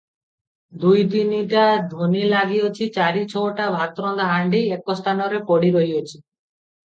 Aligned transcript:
ଦୁଇ 0.83 1.01
ତିନିଟା 1.15 1.65
ଧୂନି 1.91 2.23
ଲାଗିଅଛି, 2.31 2.87
ଚାରି 2.97 3.21
ଛଅଟା 3.33 3.67
ଭାତରନ୍ଧା 3.75 4.25
ହାଣ୍ଡି 4.33 4.61
ଏକ 4.79 4.95
ସ୍ଥାନରେ 5.01 5.43
ପଡି 5.51 5.73
ରହିଅଛି। 5.79 6.15